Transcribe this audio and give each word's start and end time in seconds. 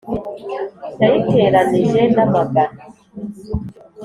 Yayiteranije 1.01 2.01
n'amagana 2.15 2.83